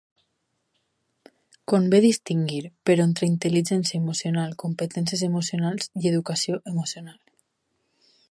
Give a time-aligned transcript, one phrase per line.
[1.73, 7.21] Convé distingir, però, entre intel·ligència emocional, competències emocionals i educació emocional.